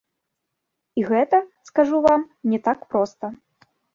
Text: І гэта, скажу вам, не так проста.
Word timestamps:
І 1.01 1.03
гэта, 1.09 1.41
скажу 1.69 2.01
вам, 2.07 2.25
не 2.53 2.59
так 2.71 2.79
проста. 2.95 3.25